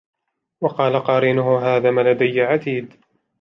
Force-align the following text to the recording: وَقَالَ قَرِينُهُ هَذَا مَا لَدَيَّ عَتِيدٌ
وَقَالَ 0.63 0.99
قَرِينُهُ 1.03 1.59
هَذَا 1.75 1.91
مَا 1.91 2.01
لَدَيَّ 2.01 2.41
عَتِيدٌ 2.41 2.95